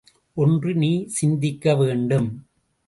[0.37, 2.29] ஒன்று நீ சிந்திக்க வேண்டும்.